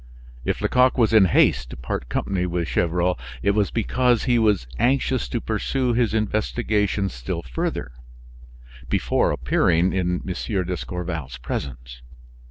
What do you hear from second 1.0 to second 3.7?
in haste to part company with Gevrol, it was